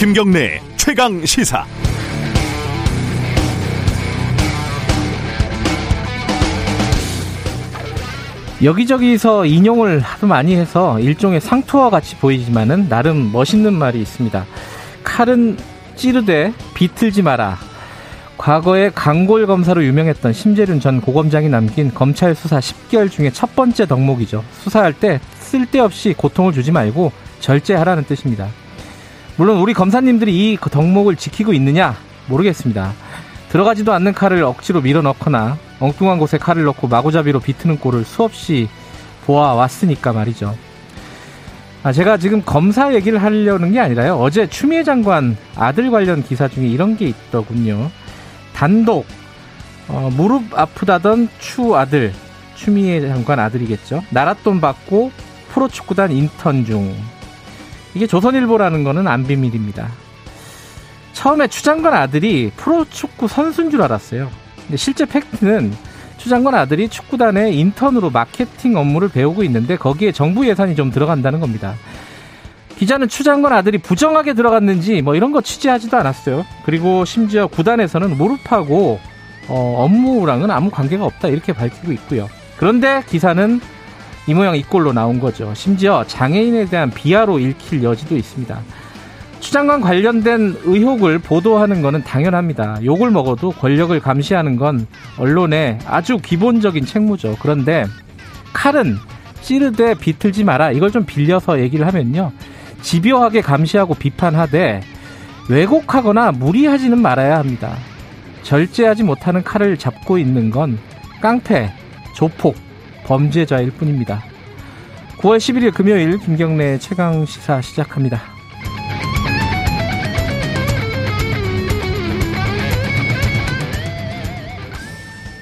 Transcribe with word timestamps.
김경래 0.00 0.62
최강 0.78 1.26
시사. 1.26 1.62
여기저기서 8.62 9.44
인용을 9.44 10.00
하도 10.00 10.26
많이 10.26 10.56
해서 10.56 10.98
일종의 11.00 11.42
상투와 11.42 11.90
같이 11.90 12.16
보이지만은 12.16 12.88
나름 12.88 13.30
멋있는 13.30 13.74
말이 13.74 14.00
있습니다. 14.00 14.46
칼은 15.04 15.58
찌르되 15.96 16.54
비틀지 16.72 17.20
마라. 17.20 17.58
과거에 18.38 18.88
강골 18.94 19.46
검사로 19.46 19.84
유명했던 19.84 20.32
심재륜 20.32 20.80
전 20.80 21.02
고검장이 21.02 21.50
남긴 21.50 21.92
검찰 21.92 22.34
수사 22.34 22.58
10개월 22.58 23.10
중에 23.10 23.28
첫 23.32 23.54
번째 23.54 23.84
덕목이죠. 23.84 24.44
수사할 24.60 24.94
때 24.94 25.20
쓸데없이 25.40 26.14
고통을 26.16 26.54
주지 26.54 26.72
말고 26.72 27.12
절제하라는 27.40 28.04
뜻입니다. 28.04 28.48
물론 29.40 29.56
우리 29.56 29.72
검사님들이 29.72 30.52
이 30.52 30.58
덕목을 30.58 31.16
지키고 31.16 31.54
있느냐 31.54 31.96
모르겠습니다. 32.26 32.92
들어가지도 33.48 33.90
않는 33.94 34.12
칼을 34.12 34.42
억지로 34.42 34.82
밀어넣거나 34.82 35.56
엉뚱한 35.78 36.18
곳에 36.18 36.36
칼을 36.36 36.64
넣고 36.64 36.88
마구잡이로 36.88 37.40
비트는 37.40 37.78
꼴을 37.78 38.04
수없이 38.04 38.68
보아왔으니까 39.24 40.12
말이죠. 40.12 40.54
아, 41.82 41.90
제가 41.90 42.18
지금 42.18 42.42
검사 42.44 42.92
얘기를 42.92 43.22
하려는 43.22 43.72
게 43.72 43.80
아니라요. 43.80 44.16
어제 44.16 44.46
추미애 44.46 44.84
장관 44.84 45.38
아들 45.56 45.90
관련 45.90 46.22
기사 46.22 46.46
중에 46.46 46.66
이런 46.66 46.98
게 46.98 47.06
있더군요. 47.06 47.90
단독 48.52 49.06
어, 49.88 50.10
무릎 50.12 50.52
아프다던 50.52 51.30
추 51.38 51.74
아들 51.76 52.12
추미애 52.56 53.00
장관 53.00 53.38
아들이겠죠. 53.38 54.02
나랏돈 54.12 54.60
받고 54.60 55.10
프로축구단 55.48 56.12
인턴 56.12 56.66
중 56.66 56.94
이게 57.94 58.06
조선일보라는 58.06 58.84
거는 58.84 59.08
안 59.08 59.26
비밀입니다. 59.26 59.88
처음에 61.12 61.48
추 61.48 61.62
장관 61.62 61.94
아들이 61.94 62.50
프로축구 62.56 63.28
선수인 63.28 63.70
줄 63.70 63.82
알았어요. 63.82 64.30
근데 64.62 64.76
실제 64.76 65.04
팩트는 65.04 65.72
추 66.16 66.28
장관 66.28 66.54
아들이 66.54 66.88
축구단의 66.88 67.58
인턴으로 67.58 68.10
마케팅 68.10 68.76
업무를 68.76 69.08
배우고 69.08 69.42
있는데 69.44 69.76
거기에 69.76 70.12
정부 70.12 70.46
예산이 70.46 70.76
좀 70.76 70.90
들어간다는 70.90 71.40
겁니다. 71.40 71.74
기자는 72.78 73.08
추 73.08 73.24
장관 73.24 73.52
아들이 73.52 73.76
부정하게 73.78 74.32
들어갔는지 74.32 75.02
뭐 75.02 75.14
이런 75.14 75.32
거 75.32 75.42
취재하지도 75.42 75.98
않았어요. 75.98 76.46
그리고 76.64 77.04
심지어 77.04 77.46
구단에서는 77.46 78.16
무릎하고 78.16 78.98
어, 79.48 79.84
업무랑은 79.84 80.50
아무 80.50 80.70
관계가 80.70 81.04
없다 81.04 81.28
이렇게 81.28 81.52
밝히고 81.52 81.92
있고요. 81.92 82.28
그런데 82.56 83.02
기사는 83.08 83.60
이 84.26 84.34
모양 84.34 84.56
이 84.56 84.62
꼴로 84.62 84.92
나온 84.92 85.18
거죠. 85.18 85.52
심지어 85.54 86.04
장애인에 86.06 86.66
대한 86.66 86.90
비하로 86.90 87.38
읽힐 87.38 87.82
여지도 87.82 88.16
있습니다. 88.16 88.58
추장관 89.40 89.80
관련된 89.80 90.58
의혹을 90.64 91.18
보도하는 91.18 91.82
것은 91.82 92.04
당연합니다. 92.04 92.84
욕을 92.84 93.10
먹어도 93.10 93.50
권력을 93.52 93.98
감시하는 93.98 94.56
건 94.56 94.86
언론의 95.18 95.78
아주 95.86 96.18
기본적인 96.18 96.84
책무죠. 96.84 97.36
그런데 97.40 97.84
칼은 98.52 98.96
찌르되 99.40 99.94
비틀지 99.94 100.44
마라. 100.44 100.72
이걸 100.72 100.90
좀 100.90 101.04
빌려서 101.04 101.60
얘기를 101.60 101.86
하면요. 101.86 102.32
집요하게 102.82 103.40
감시하고 103.40 103.94
비판하되 103.94 104.82
왜곡하거나 105.48 106.32
무리하지는 106.32 107.00
말아야 107.00 107.38
합니다. 107.38 107.74
절제하지 108.42 109.02
못하는 109.02 109.42
칼을 109.42 109.78
잡고 109.78 110.18
있는 110.18 110.50
건 110.50 110.78
깡패, 111.20 111.72
조폭, 112.14 112.56
범죄자일 113.04 113.70
뿐입니다. 113.72 114.22
9월 115.18 115.36
11일 115.36 115.74
금요일 115.74 116.18
김경래 116.18 116.78
최강 116.78 117.26
시사 117.26 117.60
시작합니다. 117.60 118.20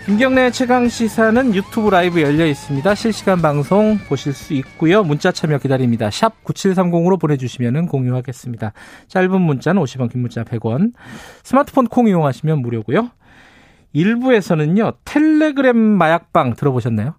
김경래 0.08 0.50
최강 0.50 0.88
시사는 0.88 1.54
유튜브 1.54 1.90
라이브 1.90 2.22
열려 2.22 2.46
있습니다. 2.46 2.94
실시간 2.94 3.42
방송 3.42 3.98
보실 4.08 4.32
수 4.32 4.54
있고요. 4.54 5.04
문자 5.04 5.30
참여 5.30 5.58
기다립니다. 5.58 6.10
샵 6.10 6.42
9730으로 6.44 7.20
보내주시면 7.20 7.88
공유하겠습니다. 7.88 8.72
짧은 9.08 9.38
문자는 9.38 9.82
50원, 9.82 10.10
긴 10.10 10.22
문자 10.22 10.44
100원. 10.44 10.94
스마트폰 11.42 11.88
콩 11.88 12.08
이용하시면 12.08 12.62
무료고요. 12.62 13.10
일부에서는요, 13.92 14.92
텔레그램 15.04 15.76
마약방 15.76 16.54
들어보셨나요? 16.54 17.14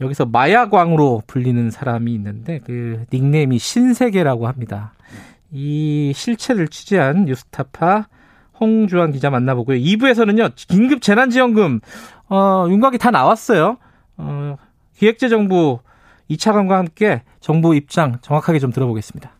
여기서 0.00 0.26
마약왕으로 0.26 1.22
불리는 1.26 1.70
사람이 1.70 2.12
있는데, 2.14 2.60
그 2.64 3.04
닉네임이 3.12 3.58
신세계라고 3.58 4.46
합니다. 4.46 4.92
이 5.50 6.12
실체를 6.14 6.68
취재한 6.68 7.24
뉴스타파 7.24 8.08
홍주환 8.60 9.12
기자 9.12 9.30
만나보고요. 9.30 9.78
2부에서는요, 9.78 10.52
긴급 10.54 11.02
재난지원금, 11.02 11.80
어, 12.28 12.66
윤곽이 12.68 12.98
다 12.98 13.10
나왔어요. 13.10 13.78
어, 14.18 14.56
기획재정부 14.96 15.80
2차관과 16.30 16.70
함께 16.70 17.22
정부 17.40 17.74
입장 17.74 18.18
정확하게 18.20 18.58
좀 18.58 18.70
들어보겠습니다. 18.70 19.32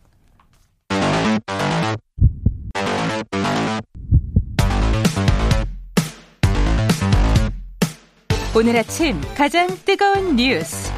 오늘 8.53 8.75
아침 8.75 9.19
가장 9.35 9.67
뜨거운 9.85 10.35
뉴스. 10.35 10.91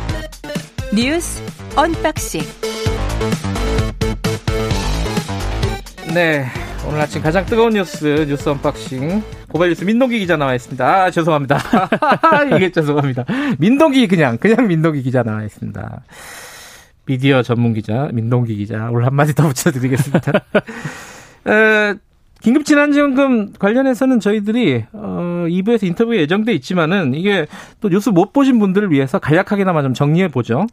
뉴스 0.96 1.40
언박싱. 1.75 2.41
네 6.16 6.46
오늘 6.88 7.00
아침 7.02 7.22
가장 7.22 7.46
뜨거운 7.46 7.74
뉴스 7.74 8.25
뉴스 8.28 8.50
언박싱. 8.50 9.22
고발 9.50 9.69
뉴스 9.69 9.84
민동기 9.84 10.18
기자 10.18 10.36
나와 10.36 10.56
있습니다. 10.56 11.03
아 11.03 11.12
죄송합니다. 11.12 11.59
이게 12.58 12.72
죄송합니다. 12.72 13.25
민동기 13.59 14.08
그냥 14.08 14.40
그냥 14.40 14.68
민동기 14.68 15.03
기자 15.03 15.22
나와 15.22 15.44
있습니다. 15.44 16.03
미디어 17.06 17.44
전문 17.44 17.74
기자 17.74 18.09
민동기 18.13 18.56
기자. 18.56 18.90
오늘 18.90 19.06
한마디 19.06 19.36
더 19.36 19.47
붙여드리겠습니다. 19.47 20.31
에, 21.50 21.94
긴급 22.44 22.66
재난지원금 22.66 23.54
관련해서는 23.58 24.20
저희들이 24.20 24.84
어 24.92 25.46
2부에서 25.48 25.86
인터뷰 25.86 26.14
예정돼 26.16 26.54
있지만은 26.56 27.14
이게 27.14 27.48
또 27.80 27.88
뉴스 27.88 28.09
못 28.09 28.34
보신 28.34 28.59
분들을 28.59 28.92
위해서 28.92 29.18
간략하게나마 29.18 29.81
좀 29.81 29.94
정리해 29.94 30.28
보죠. 30.28 30.68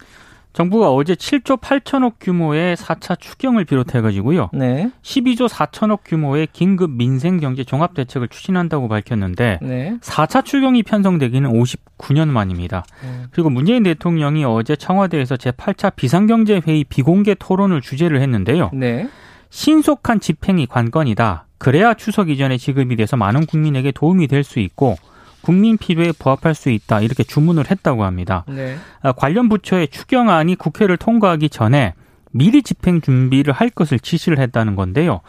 정부가 0.52 0.90
어제 0.90 1.14
7조 1.14 1.60
8천억 1.60 2.14
규모의 2.20 2.74
4차 2.74 3.20
추경을 3.20 3.64
비롯해 3.66 4.00
가지고요. 4.00 4.50
네. 4.52 4.90
12조 5.02 5.48
4천억 5.48 6.00
규모의 6.04 6.48
긴급 6.52 6.90
민생 6.90 7.38
경제 7.38 7.62
종합 7.62 7.94
대책을 7.94 8.26
추진한다고 8.26 8.88
밝혔는데 8.88 9.60
네. 9.62 9.96
4차 10.00 10.44
추경이 10.44 10.82
편성되기는 10.82 11.52
59년 11.52 12.26
만입니다. 12.26 12.82
음. 13.04 13.26
그리고 13.30 13.48
문재인 13.48 13.84
대통령이 13.84 14.44
어제 14.44 14.74
청와대에서 14.74 15.36
제8차 15.36 15.94
비상경제 15.94 16.62
회의 16.66 16.82
비공개 16.82 17.36
토론을 17.38 17.80
주재를 17.80 18.20
했는데요. 18.20 18.70
네. 18.72 19.08
신속한 19.50 20.18
집행이 20.18 20.66
관건이다. 20.66 21.46
그래야 21.60 21.92
추석 21.92 22.30
이전에 22.30 22.56
지급이 22.56 22.96
돼서 22.96 23.18
많은 23.18 23.44
국민에게 23.44 23.92
도움이 23.92 24.26
될 24.28 24.44
수 24.44 24.60
있고 24.60 24.96
국민 25.42 25.76
필요에 25.76 26.12
부합할 26.18 26.54
수 26.54 26.70
있다. 26.70 27.02
이렇게 27.02 27.22
주문을 27.22 27.70
했다고 27.70 28.04
합니다. 28.04 28.44
네. 28.48 28.76
아, 29.02 29.12
관련 29.12 29.48
부처의 29.50 29.88
추경안이 29.88 30.56
국회를 30.56 30.96
통과하기 30.96 31.50
전에 31.50 31.92
미리 32.32 32.62
집행 32.62 33.00
준비를 33.02 33.52
할 33.52 33.68
것을 33.68 33.98
지시를 34.00 34.38
했다는 34.38 34.74
건데요. 34.74 35.20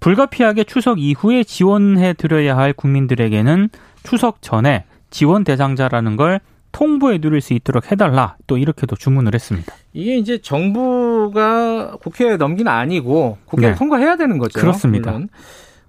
불가피하게 0.00 0.64
추석 0.64 0.98
이후에 0.98 1.44
지원해 1.44 2.14
드려야 2.14 2.56
할 2.56 2.72
국민들에게는 2.72 3.68
추석 4.02 4.42
전에 4.42 4.84
지원 5.10 5.44
대상자라는 5.44 6.16
걸 6.16 6.40
통보해 6.72 7.18
드릴 7.18 7.40
수 7.40 7.54
있도록 7.54 7.92
해달라. 7.92 8.36
또 8.48 8.58
이렇게도 8.58 8.96
주문을 8.96 9.34
했습니다. 9.34 9.72
이게 9.92 10.16
이제 10.18 10.38
정부가 10.42 11.96
국회에 12.02 12.36
넘기는 12.36 12.70
아니고 12.70 13.38
국회에 13.46 13.70
네. 13.70 13.76
통과해야 13.76 14.16
되는 14.16 14.38
거죠. 14.38 14.60
그렇습니다. 14.60 15.12
물론. 15.12 15.28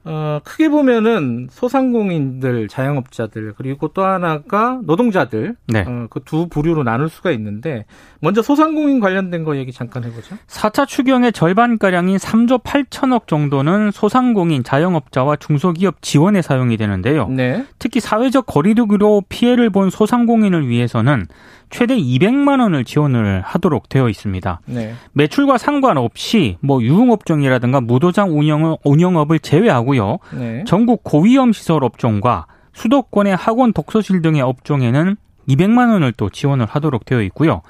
어, 0.03 0.39
크게 0.43 0.69
보면은 0.69 1.47
소상공인들, 1.51 2.67
자영업자들 2.69 3.53
그리고 3.57 3.89
또 3.89 4.03
하나가 4.05 4.79
노동자들 4.83 5.55
네. 5.67 5.83
어, 5.87 6.07
그 6.09 6.21
두 6.27 6.47
부류로 6.49 6.83
나눌 6.83 7.07
수가 7.09 7.31
있는데 7.31 7.85
먼저 8.19 8.41
소상공인 8.41 8.99
관련된 8.99 9.43
거 9.45 9.55
얘기 9.55 9.71
잠깐 9.71 10.03
해보죠. 10.03 10.35
4차 10.47 10.85
추경의 10.85 11.31
절반가량인 11.31 12.17
3조 12.17 12.63
8천억 12.63 13.27
정도는 13.27 13.91
소상공인, 13.91 14.63
자영업자와 14.63 15.37
중소기업 15.37 16.01
지원에 16.01 16.41
사용이 16.41 16.75
되는데요. 16.75 17.27
네. 17.29 17.65
특히 17.79 17.99
사회적 18.01 18.45
거리두기로 18.45 19.23
피해를 19.29 19.69
본 19.69 19.89
소상공인을 19.89 20.67
위해서는 20.67 21.27
최대 21.69 21.97
200만 21.97 22.61
원을 22.61 22.85
지원을 22.85 23.41
하도록 23.41 23.89
되어 23.89 24.09
있습니다. 24.09 24.61
네. 24.65 24.93
매출과 25.13 25.57
상관없이 25.57 26.57
뭐 26.61 26.81
유흥업종이라든가 26.81 27.81
무도장 27.81 28.37
운영, 28.37 28.77
운영업을 28.83 29.39
제외하고요. 29.39 30.19
네. 30.33 30.63
전국 30.65 31.03
고위험 31.03 31.53
시설 31.53 31.83
업종과 31.83 32.47
수도권의 32.73 33.35
학원 33.35 33.73
독서실 33.73 34.21
등의 34.21 34.41
업종에는 34.41 35.17
200만 35.49 35.91
원을 35.91 36.13
또 36.13 36.29
지원을 36.29 36.65
하도록 36.65 37.03
되어 37.05 37.21
있고요. 37.23 37.61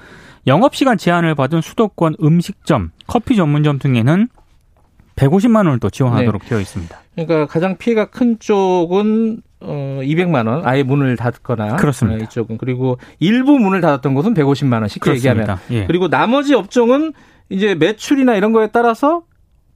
영업시간 0.46 0.96
제한을 0.96 1.34
받은 1.34 1.60
수도권 1.60 2.16
음식점, 2.22 2.90
커피 3.06 3.36
전문점 3.36 3.78
등에는 3.78 4.28
150만 5.18 5.56
원을 5.56 5.80
또 5.80 5.90
지원하도록 5.90 6.42
네. 6.42 6.48
되어 6.48 6.60
있습니다. 6.60 6.98
그러니까 7.14 7.46
가장 7.46 7.76
피해가 7.76 8.06
큰 8.06 8.38
쪽은 8.38 9.42
어 9.60 10.00
200만 10.02 10.46
원 10.46 10.64
아예 10.64 10.82
문을 10.82 11.16
닫거나 11.16 11.76
그렇습니다. 11.76 12.20
어, 12.20 12.24
이쪽은 12.24 12.58
그리고 12.58 12.98
일부 13.18 13.58
문을 13.58 13.80
닫았던 13.80 14.14
곳은 14.14 14.34
150만 14.34 14.74
원 14.74 14.88
쉽게 14.88 15.10
그렇습니다. 15.10 15.40
얘기하면 15.40 15.58
예. 15.70 15.86
그리고 15.86 16.08
나머지 16.08 16.54
업종은 16.54 17.12
이제 17.48 17.74
매출이나 17.74 18.36
이런 18.36 18.52
거에 18.52 18.68
따라서 18.68 19.22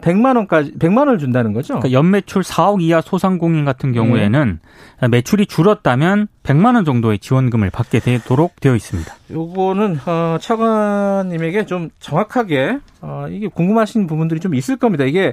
100만 0.03 0.37
원까지 0.37 0.73
100만 0.79 0.99
원을 0.99 1.19
준다는 1.19 1.53
거죠. 1.53 1.75
그러니까 1.79 1.93
연매출 1.93 2.43
4억 2.43 2.83
이하 2.83 3.01
소상공인 3.01 3.65
같은 3.65 3.93
경우에는 3.93 4.61
네. 5.01 5.09
매출이 5.09 5.47
줄었다면 5.47 6.29
100만 6.43 6.75
원 6.75 6.85
정도의 6.85 7.19
지원금을 7.19 7.71
받게 7.71 8.01
되도록 8.01 8.61
되어 8.61 8.75
있습니다. 8.77 9.15
요거는 9.31 9.99
어, 10.05 10.37
차관님에게 10.41 11.67
좀 11.67 11.91
정확하게 12.01 12.79
어, 13.01 13.27
이게 13.31 13.49
궁금하신 13.49 14.07
부분들이 14.07 14.41
좀 14.41 14.55
있을 14.55 14.77
겁니다. 14.77 15.05
이게 15.05 15.33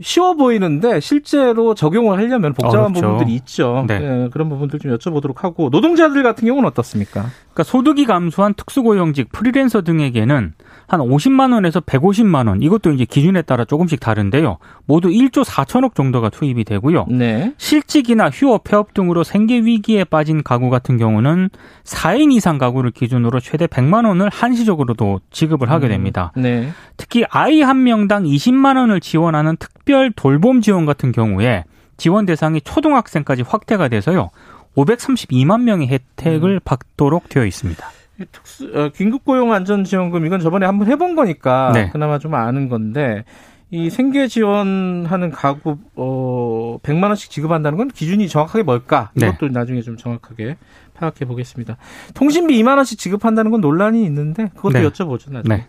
쉬워 0.00 0.34
보이는데 0.34 1.00
실제로 1.00 1.74
적용을 1.74 2.18
하려면 2.18 2.52
복잡한 2.52 2.80
어렵죠. 2.80 3.00
부분들이 3.00 3.34
있죠. 3.36 3.84
네. 3.88 3.98
네. 3.98 4.28
그런 4.30 4.48
부분들 4.50 4.78
좀 4.78 4.94
여쭤보도록 4.94 5.38
하고 5.38 5.70
노동자들 5.70 6.22
같은 6.22 6.46
경우는 6.46 6.68
어떻습니까? 6.68 7.22
그러니까 7.22 7.62
소득이 7.62 8.04
감소한 8.04 8.52
특수고용직 8.54 9.32
프리랜서 9.32 9.82
등에게는 9.82 10.52
한 10.88 11.00
50만 11.00 11.52
원에서 11.52 11.80
150만 11.80 12.48
원 12.48 12.62
이것도 12.62 12.92
이제 12.92 13.04
기준에 13.04 13.42
따라 13.42 13.64
조금씩 13.64 14.00
다른데요. 14.00 14.58
모두 14.86 15.08
1조 15.08 15.44
4천억 15.44 15.94
정도가 15.94 16.30
투입이 16.30 16.64
되고요. 16.64 17.06
네. 17.08 17.52
실직이나 17.58 18.30
휴업, 18.30 18.64
폐업 18.64 18.94
등으로 18.94 19.24
생계 19.24 19.58
위기에 19.58 20.04
빠진 20.04 20.42
가구 20.42 20.70
같은 20.70 20.96
경우는 20.96 21.50
4인 21.84 22.32
이상 22.32 22.58
가구를 22.58 22.92
기준으로 22.92 23.40
최대 23.40 23.66
100만 23.66 24.06
원을 24.06 24.28
한시적으로도 24.28 25.20
지급을 25.30 25.70
하게 25.70 25.88
음. 25.88 25.90
됩니다. 25.90 26.32
음. 26.36 26.42
네. 26.42 26.70
특히 26.96 27.24
아이 27.30 27.60
한 27.62 27.82
명당 27.82 28.24
20만 28.24 28.76
원을 28.76 29.00
지원하는 29.00 29.56
특별 29.58 30.12
돌봄 30.12 30.60
지원 30.60 30.86
같은 30.86 31.12
경우에 31.12 31.64
지원 31.96 32.26
대상이 32.26 32.60
초등학생까지 32.60 33.42
확대가 33.42 33.88
돼서요. 33.88 34.30
532만 34.76 35.62
명의 35.62 35.88
혜택을 35.88 36.56
음. 36.56 36.60
받도록 36.64 37.28
되어 37.28 37.44
있습니다. 37.44 37.84
특수 38.32 38.70
어, 38.74 38.90
긴급 38.94 39.24
고용 39.24 39.52
안전 39.52 39.84
지원금 39.84 40.24
이건 40.26 40.40
저번에 40.40 40.66
한번 40.66 40.88
해본 40.88 41.14
거니까 41.14 41.72
네. 41.74 41.90
그나마 41.90 42.18
좀 42.18 42.34
아는 42.34 42.68
건데 42.68 43.24
이 43.70 43.90
생계 43.90 44.28
지원하는 44.28 45.30
가구 45.30 45.78
어 45.96 46.78
100만 46.82 47.04
원씩 47.04 47.30
지급한다는 47.30 47.76
건 47.76 47.88
기준이 47.88 48.28
정확하게 48.28 48.62
뭘까? 48.62 49.10
네. 49.14 49.26
이것도 49.26 49.48
네. 49.48 49.52
나중에 49.52 49.82
좀 49.82 49.96
정확하게 49.96 50.56
파악해 50.94 51.24
보겠습니다. 51.24 51.76
통신비 52.14 52.62
2만 52.62 52.76
원씩 52.76 52.98
지급한다는 52.98 53.50
건 53.50 53.60
논란이 53.60 54.04
있는데 54.04 54.50
그것도 54.54 54.78
네. 54.78 54.88
여쭤보죠 54.88 55.32
나중에. 55.32 55.56
네. 55.56 55.66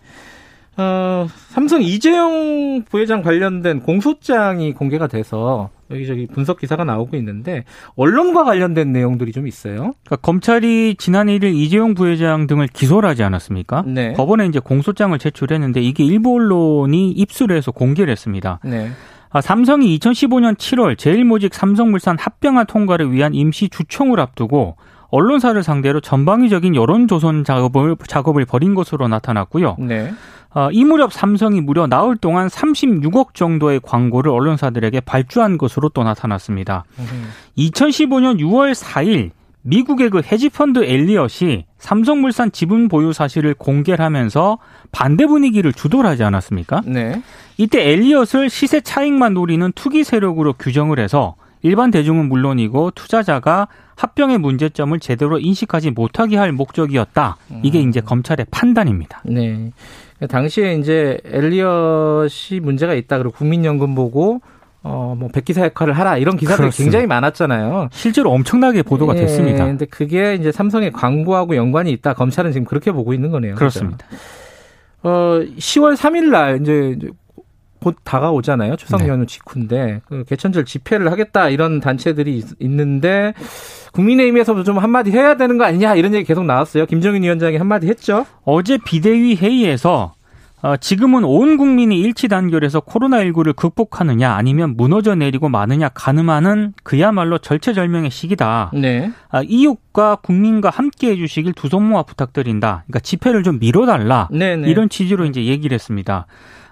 어, 0.76 1.26
삼성 1.48 1.82
이재용 1.82 2.84
부회장 2.88 3.22
관련된 3.22 3.80
공소장이 3.80 4.74
공개가 4.74 5.08
돼서 5.08 5.70
여기저기 5.90 6.26
분석 6.26 6.58
기사가 6.58 6.84
나오고 6.84 7.16
있는데 7.16 7.64
언론과 7.96 8.44
관련된 8.44 8.92
내용들이 8.92 9.32
좀 9.32 9.46
있어요. 9.46 9.92
그러니까 10.04 10.16
검찰이 10.16 10.96
지난 10.98 11.28
1일 11.28 11.54
이재용 11.54 11.94
부회장 11.94 12.46
등을 12.46 12.68
기소를 12.68 13.08
하지 13.08 13.22
않았습니까? 13.22 13.84
네. 13.86 14.12
법원에 14.14 14.46
이제 14.46 14.58
공소장을 14.58 15.18
제출했는데 15.18 15.80
이게 15.80 16.04
일부 16.04 16.34
언론이 16.34 17.10
입수를 17.12 17.56
해서 17.56 17.70
공개를 17.72 18.10
했습니다. 18.10 18.60
네. 18.64 18.90
아, 19.30 19.40
삼성이 19.40 19.98
2015년 19.98 20.56
7월 20.56 20.96
제일모직 20.96 21.54
삼성물산 21.54 22.16
합병안 22.18 22.66
통과를 22.66 23.12
위한 23.12 23.34
임시 23.34 23.68
주총을 23.68 24.20
앞두고 24.20 24.76
언론사를 25.10 25.62
상대로 25.62 26.00
전방위적인 26.00 26.74
여론 26.74 27.08
조선 27.08 27.44
작업을 27.44 27.96
작업을 28.06 28.44
벌인 28.44 28.74
것으로 28.74 29.08
나타났고요. 29.08 29.76
네. 29.80 30.12
어, 30.54 30.70
이 30.72 30.84
무렵 30.84 31.12
삼성이 31.12 31.60
무려 31.60 31.86
나흘 31.86 32.16
동안 32.16 32.48
36억 32.48 33.34
정도의 33.34 33.80
광고를 33.82 34.32
언론사들에게 34.32 35.00
발주한 35.00 35.58
것으로 35.58 35.88
또 35.90 36.02
나타났습니다. 36.02 36.84
음. 36.98 37.28
2015년 37.56 38.38
6월 38.40 38.74
4일 38.74 39.30
미국의 39.62 40.10
그 40.10 40.22
헤지펀드 40.24 40.84
엘리엇이 40.84 41.66
삼성물산 41.78 42.52
지분 42.52 42.88
보유 42.88 43.12
사실을 43.12 43.54
공개를 43.54 44.04
하면서 44.04 44.58
반대 44.92 45.26
분위기를 45.26 45.72
주도를 45.72 46.08
하지 46.08 46.24
않았습니까? 46.24 46.82
네. 46.86 47.22
이때 47.58 47.90
엘리엇을 47.90 48.48
시세 48.48 48.80
차익만 48.80 49.34
노리는 49.34 49.70
투기 49.72 50.04
세력으로 50.04 50.54
규정을 50.54 50.98
해서 50.98 51.34
일반 51.62 51.90
대중은 51.90 52.28
물론이고 52.28 52.92
투자자가 52.92 53.68
합병의 53.96 54.38
문제점을 54.38 54.98
제대로 55.00 55.38
인식하지 55.38 55.90
못하게 55.90 56.36
할 56.36 56.52
목적이었다. 56.52 57.36
이게 57.62 57.82
음. 57.82 57.88
이제 57.88 58.00
검찰의 58.00 58.46
판단입니다. 58.50 59.22
네. 59.24 59.72
당시에 60.28 60.74
이제 60.74 61.18
엘리엇이 61.24 62.60
문제가 62.60 62.94
있다. 62.94 63.18
그리고 63.18 63.32
국민연금 63.32 63.94
보고 63.94 64.40
어, 64.82 65.14
뭐, 65.18 65.28
백기사 65.28 65.64
역할을 65.64 65.92
하라, 65.92 66.18
이런 66.18 66.36
기사들이 66.36 66.62
그렇습니다. 66.62 66.84
굉장히 66.84 67.06
많았잖아요. 67.08 67.88
실제로 67.90 68.30
엄청나게 68.30 68.82
보도가 68.82 69.16
예, 69.16 69.20
됐습니다. 69.20 69.66
근데 69.66 69.84
그게 69.86 70.34
이제 70.34 70.52
삼성의 70.52 70.92
광고하고 70.92 71.56
연관이 71.56 71.90
있다. 71.90 72.14
검찰은 72.14 72.52
지금 72.52 72.64
그렇게 72.64 72.92
보고 72.92 73.12
있는 73.12 73.30
거네요. 73.30 73.56
그렇습니다. 73.56 74.06
그렇죠? 74.06 74.24
어, 75.02 75.40
10월 75.58 75.96
3일 75.96 76.30
날 76.30 76.60
이제 76.62 76.96
곧 77.80 77.96
다가오잖아요. 78.04 78.76
추석 78.76 79.02
네. 79.02 79.08
연휴 79.08 79.26
직후인데 79.26 80.00
그 80.06 80.24
개천절 80.28 80.64
집회를 80.64 81.10
하겠다 81.12 81.48
이런 81.48 81.80
단체들이 81.80 82.38
있, 82.60 82.70
는데 82.70 83.34
국민의힘에서도 83.92 84.64
좀 84.64 84.78
한마디 84.78 85.10
해야 85.10 85.36
되는 85.36 85.58
거 85.58 85.64
아니냐 85.64 85.94
이런 85.94 86.14
얘기 86.14 86.24
계속 86.24 86.44
나왔어요. 86.44 86.86
김정인 86.86 87.22
위원장이 87.22 87.56
한마디 87.56 87.88
했죠. 87.88 88.26
어제 88.44 88.78
비대위 88.84 89.36
회의에서 89.36 90.14
어, 90.60 90.76
지금은 90.76 91.22
온 91.22 91.56
국민이 91.56 92.00
일치 92.00 92.26
단결해서 92.26 92.80
코로나19를 92.80 93.54
극복하느냐 93.54 94.32
아니면 94.32 94.74
무너져 94.76 95.14
내리고 95.14 95.48
마느냐 95.48 95.88
가늠하는 95.88 96.72
그야말로 96.82 97.38
절체절명의 97.38 98.10
시기다. 98.10 98.72
네. 98.74 99.12
아, 99.30 99.42
이웃과 99.44 100.16
국민과 100.16 100.70
함께 100.70 101.10
해주시길 101.12 101.52
두 101.52 101.68
손 101.68 101.84
모아 101.88 102.02
부탁드린다. 102.02 102.84
그러니까 102.86 102.98
집회를 103.00 103.44
좀 103.44 103.58
미뤄달라. 103.60 104.28
네네. 104.32 104.56
네. 104.62 104.68
이런 104.70 104.88
취지로 104.88 105.26
이제 105.26 105.44
얘기를 105.44 105.74
했습니다. 105.74 106.26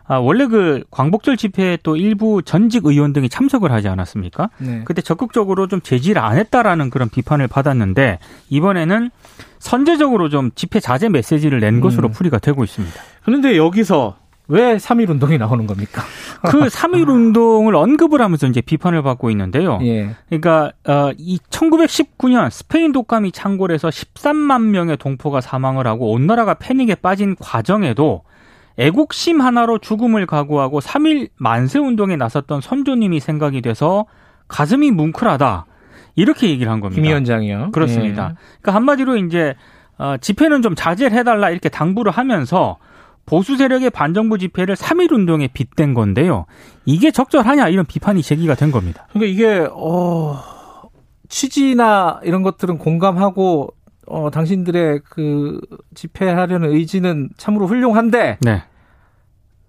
아, 0.09 0.19
원래 0.19 0.47
그 0.47 0.85
광복절 0.91 1.37
집회에 1.37 1.79
또 1.83 1.97
일부 1.97 2.43
전직 2.43 2.87
의원 2.87 3.13
등이 3.13 3.29
참석을 3.29 3.73
하지 3.73 3.89
않았습니까? 3.89 4.51
네. 4.59 4.83
그때 4.85 5.03
적극적으로 5.03 5.67
좀 5.67 5.81
제지를 5.81 6.23
안 6.23 6.37
했다라는 6.39 6.91
그런 6.91 7.09
비판을 7.09 7.49
받았는데 7.49 8.19
이번에는 8.49 9.11
선제적으로 9.59 10.29
좀 10.29 10.51
집회 10.55 10.79
자제 10.79 11.09
메시지를 11.09 11.61
낸 11.61 11.81
것으로 11.81 12.09
음. 12.09 12.13
풀이가 12.13 12.39
되고 12.39 12.63
있습니다. 12.63 12.95
그런데 13.25 13.57
여기서 13.57 14.17
왜 14.49 14.77
3.1 14.77 15.11
운동이 15.11 15.39
나오는 15.39 15.67
겁니까? 15.67 16.03
그 16.47 16.67
3.1 16.67 17.09
운동을 17.09 17.75
언급을 17.75 18.21
하면서 18.21 18.47
이제 18.47 18.61
비판을 18.61 19.03
받고 19.03 19.31
있는데요. 19.31 19.81
예. 19.83 20.15
그러니까 20.29 20.71
어, 20.87 21.11
이 21.19 21.39
1919년 21.51 22.49
스페인 22.51 22.93
독감이 22.93 23.33
창궐해서 23.33 23.89
13만 23.89 24.63
명의 24.67 24.97
동포가 24.97 25.41
사망을 25.41 25.89
하고 25.89 26.13
온 26.13 26.27
나라가 26.27 26.55
패닉에 26.55 26.97
빠진 26.97 27.35
과정에도 27.35 28.23
애국심 28.79 29.41
하나로 29.41 29.79
죽음을 29.79 30.27
각오하고 30.27 30.81
3일 30.81 31.31
만세 31.37 31.79
운동에 31.79 32.17
나섰던 32.17 32.61
선조님이 32.61 33.21
생각이 33.21 33.63
돼서 33.63 34.07
가슴이 34.49 34.91
뭉클하다. 34.91 35.67
이렇게 36.15 36.49
얘기를 36.49 36.71
한 36.71 36.81
겁니다. 36.81 37.01
김 37.01 37.09
위원장이요. 37.09 37.71
그렇습니다. 37.73 38.31
예. 38.33 38.37
그러니까 38.61 38.75
한마디로 38.75 39.17
이제 39.19 39.55
어, 39.99 40.17
집회는 40.21 40.63
좀 40.63 40.75
자제를 40.75 41.17
해달라 41.17 41.51
이렇게 41.51 41.69
당부를 41.69 42.13
하면서 42.13 42.79
보수 43.25 43.57
세력의 43.57 43.91
반정부 43.91 44.39
집회를 44.39 44.77
3일 44.77 45.13
운동에 45.13 45.49
빗댄 45.49 45.95
건데요. 45.95 46.47
이게 46.85 47.11
적절하냐 47.11 47.69
이런 47.69 47.85
비판이 47.85 48.23
제기가 48.23 48.55
된 48.55 48.71
겁니다. 48.71 49.07
그러니까 49.13 49.33
이게 49.33 49.69
어 49.73 50.39
취지나 51.29 52.21
이런 52.23 52.43
것들은 52.43 52.79
공감하고 52.79 53.75
어, 54.07 54.31
당신들의 54.31 55.01
그 55.09 55.61
집회하려는 55.95 56.71
의지는 56.71 57.31
참으로 57.37 57.67
훌륭한데 57.67 58.39
네. 58.41 58.63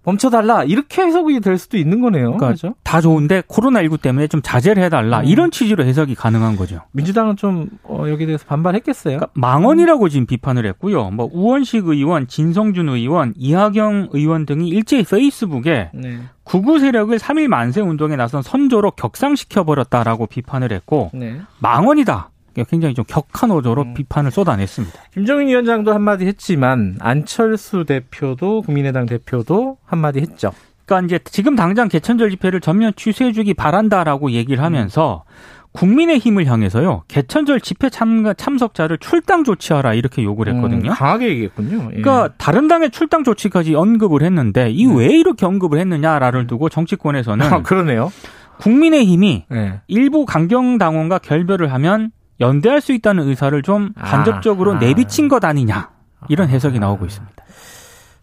멈춰달라 0.08 0.64
이렇게 0.64 1.02
해석이 1.02 1.40
될 1.40 1.58
수도 1.58 1.76
있는 1.76 2.00
거네요. 2.00 2.28
그러니까 2.28 2.46
그렇죠? 2.46 2.74
다 2.82 3.02
좋은데 3.02 3.42
코로나19 3.42 4.00
때문에 4.00 4.26
좀 4.26 4.40
자제를 4.42 4.82
해달라 4.82 5.20
음. 5.20 5.24
이런 5.26 5.50
취지로 5.50 5.84
해석이 5.84 6.14
가능한 6.14 6.56
거죠. 6.56 6.80
민주당은 6.92 7.36
좀 7.36 7.68
어, 7.82 8.04
여기에 8.08 8.26
대해서 8.26 8.46
반발했겠어요. 8.46 9.18
그러니까 9.18 9.30
망언이라고 9.34 10.08
지금 10.08 10.24
비판을 10.24 10.64
했고요. 10.66 11.10
뭐 11.10 11.28
우원식 11.30 11.86
의원, 11.88 12.26
진성준 12.26 12.88
의원, 12.88 13.34
이하경 13.36 14.08
의원 14.12 14.46
등이 14.46 14.68
일제히 14.68 15.02
페이스북에 15.02 15.90
네. 15.92 16.18
구구 16.42 16.78
세력을 16.78 17.14
3일 17.18 17.48
만세 17.48 17.82
운동에 17.82 18.16
나선 18.16 18.40
선조로 18.40 18.92
격상시켜 18.92 19.64
버렸다라고 19.64 20.26
비판을 20.26 20.72
했고 20.72 21.10
네. 21.12 21.38
망언이다. 21.58 22.30
굉장히 22.64 22.94
좀 22.94 23.04
격한 23.06 23.50
어조로 23.50 23.82
음. 23.82 23.94
비판을 23.94 24.30
쏟아냈습니다. 24.30 24.98
김정인 25.12 25.48
위원장도 25.48 25.92
한마디 25.92 26.26
했지만 26.26 26.96
안철수 27.00 27.84
대표도 27.84 28.62
국민의당 28.62 29.06
대표도 29.06 29.78
한마디 29.84 30.20
했죠. 30.20 30.52
그러니까 30.84 31.06
이제 31.06 31.24
지금 31.24 31.54
당장 31.54 31.88
개천절 31.88 32.30
집회를 32.30 32.60
전면 32.60 32.92
취소해주기 32.96 33.54
바란다라고 33.54 34.30
얘기를 34.30 34.64
하면서 34.64 35.24
음. 35.26 35.58
국민의힘을 35.72 36.46
향해서요 36.46 37.02
개천절 37.08 37.60
집회 37.60 37.90
참가, 37.90 38.32
참석자를 38.32 38.98
출당 38.98 39.44
조치하라 39.44 39.94
이렇게 39.94 40.24
요구를 40.24 40.54
했거든요. 40.54 40.90
음, 40.90 40.94
강하게 40.94 41.28
얘기했군요. 41.28 41.90
예. 41.92 42.00
그러니까 42.00 42.30
다른 42.38 42.68
당의 42.68 42.90
출당 42.90 43.22
조치까지 43.22 43.74
언급을 43.74 44.22
했는데 44.22 44.70
이왜 44.70 45.08
네. 45.08 45.18
이렇게 45.18 45.46
언급을 45.46 45.78
했느냐를 45.78 46.46
두고 46.46 46.68
정치권에서는 46.68 47.46
아, 47.46 47.62
그러네요. 47.62 48.10
국민의힘이 48.58 49.44
네. 49.50 49.80
일부 49.86 50.24
강경 50.24 50.78
당원과 50.78 51.18
결별을 51.18 51.72
하면 51.72 52.10
연대할 52.40 52.80
수 52.80 52.92
있다는 52.92 53.28
의사를 53.28 53.60
좀 53.62 53.90
아, 53.96 54.04
간접적으로 54.04 54.74
아, 54.74 54.78
내비친 54.78 55.28
것 55.28 55.44
아니냐 55.44 55.90
이런 56.28 56.48
해석이 56.48 56.78
나오고 56.78 57.06
있습니다. 57.06 57.44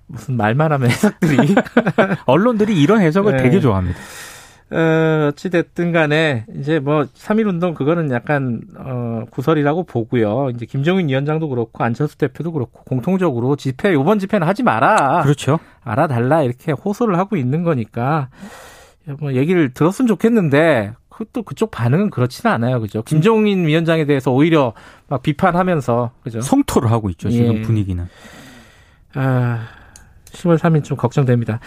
무슨 0.07 0.37
말만 0.37 0.71
하면 0.71 0.89
해석들이 0.89 1.55
언론들이 2.25 2.79
이런 2.79 3.01
해석을 3.01 3.37
네. 3.37 3.43
되게 3.43 3.59
좋아합니다. 3.59 3.97
어, 4.71 5.27
어찌됐든 5.29 5.91
간에, 5.91 6.45
이제 6.57 6.79
뭐, 6.79 7.03
3.1운동 7.03 7.75
그거는 7.75 8.09
약간, 8.09 8.61
어, 8.77 9.23
구설이라고 9.29 9.83
보고요. 9.83 10.49
이제 10.49 10.65
김정인 10.65 11.07
위원장도 11.07 11.49
그렇고, 11.49 11.83
안철수 11.83 12.17
대표도 12.17 12.51
그렇고, 12.51 12.83
공통적으로 12.83 13.55
집회, 13.57 13.93
요번 13.93 14.17
집회는 14.17 14.47
하지 14.47 14.63
마라. 14.63 15.21
그렇죠. 15.21 15.59
알아달라. 15.83 16.41
이렇게 16.41 16.71
호소를 16.71 17.19
하고 17.19 17.35
있는 17.35 17.63
거니까, 17.63 18.29
뭐, 19.19 19.33
얘기를 19.33 19.71
들었으면 19.71 20.07
좋겠는데, 20.07 20.93
그것도 21.15 21.43
그쪽 21.43 21.71
반응은 21.71 22.09
그렇지는 22.09 22.53
않아요. 22.53 22.81
그죠? 22.81 23.01
김종인 23.01 23.65
위원장에 23.65 24.05
대해서 24.05 24.31
오히려 24.31 24.73
막 25.07 25.23
비판하면서, 25.23 26.11
그죠? 26.21 26.41
성토를 26.41 26.91
하고 26.91 27.09
있죠. 27.11 27.29
지금 27.29 27.55
예. 27.55 27.61
분위기는. 27.61 28.05
아, 29.13 29.65
10월 30.25 30.57
3일 30.57 30.83
좀 30.83 30.97
걱정됩니다. 30.97 31.61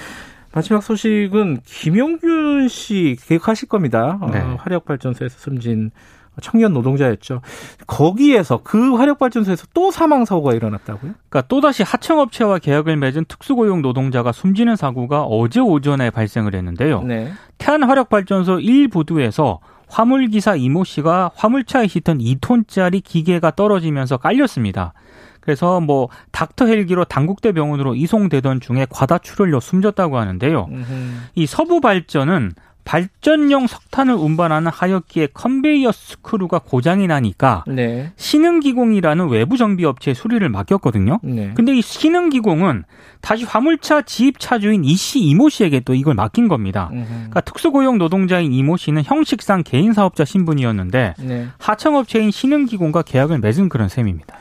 마지막 0.53 0.83
소식은 0.83 1.61
김용균 1.65 2.69
씨 2.69 3.17
계획하실 3.27 3.69
겁니다. 3.69 4.19
어, 4.21 4.31
네. 4.31 4.41
어, 4.41 4.59
화력발전소에서 4.61 5.39
숨진 5.39 5.93
청년 6.43 6.73
노동자였죠. 6.73 7.41
거기에서 7.87 8.61
그 8.63 8.97
화력발전소에서 8.97 9.67
또 9.75 9.91
사망 9.91 10.25
사고가 10.25 10.55
일어났다고요? 10.55 11.15
그러니까 11.29 11.43
또 11.49 11.61
다시 11.61 11.83
하청업체와 11.83 12.59
계약을 12.59 12.97
맺은 12.97 13.27
특수고용 13.29 13.83
노동자가 13.83 14.33
숨지는 14.33 14.77
사고가 14.77 15.23
어제 15.23 15.61
오전에 15.61 16.11
발생을 16.11 16.55
했는데요. 16.55 17.03
네. 17.03 17.33
태안 17.59 17.83
화력발전소 17.83 18.59
1부두에서 18.59 19.59
화물기사 19.89 20.57
이모 20.57 20.85
씨가 20.85 21.31
화물차에 21.35 21.87
싣던 21.87 22.19
2톤짜리 22.19 23.03
기계가 23.03 23.53
떨어지면서 23.53 24.19
깔렸습니다. 24.19 24.93
그래서 25.41 25.81
뭐 25.81 26.09
닥터 26.31 26.67
헬기로 26.67 27.05
단국대 27.05 27.53
병원으로 27.53 27.95
이송되던 27.95 28.61
중에 28.61 28.87
과다출혈로 28.91 29.61
숨졌다고 29.61 30.19
하는데요. 30.19 30.69
음흠. 30.71 30.93
이 31.37 31.47
서부 31.47 31.81
발전은 31.81 32.53
발전용 32.89 33.67
석탄을 33.67 34.15
운반하는 34.15 34.71
하역기의 34.73 35.29
컨베이어 35.35 35.93
스크루가 35.93 36.59
고장이 36.61 37.07
나니까 37.07 37.65
네. 37.67 38.13
신흥기공이라는 38.17 39.29
외부 39.29 39.59
정비 39.59 39.85
업체에 39.85 40.15
수리를 40.15 40.49
맡겼거든요. 40.49 41.21
네. 41.23 41.53
근데 41.55 41.77
이 41.77 41.83
신흥기공은 41.83 42.85
다시 43.21 43.45
화물차 43.45 44.03
지입 44.03 44.41
차주인 44.41 44.85
이 44.85 44.97
씨 44.97 45.21
이모 45.21 45.51
씨에게 45.51 45.81
또 45.81 45.95
이걸 45.95 46.15
맡긴 46.15 46.49
겁니다. 46.49 46.89
음흠. 46.93 47.07
그러니까 47.09 47.41
특수고용 47.43 47.99
노동자인 47.99 48.55
이모 48.55 48.79
씨는 48.79 49.03
형식상 49.05 49.63
개인 49.63 49.93
사업자 49.93 50.25
신분이었는데 50.25 51.15
네. 51.19 51.47
하청업체인 51.59 52.31
신흥기공과 52.31 53.03
계약을 53.03 53.39
맺은 53.41 53.69
그런 53.69 53.89
셈입니다. 53.91 54.35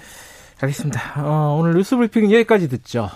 알겠습니다. 0.62 1.02
어, 1.18 1.58
오늘 1.60 1.74
뉴스 1.76 1.98
브리핑 1.98 2.32
여기까지 2.32 2.70
듣죠. 2.70 3.10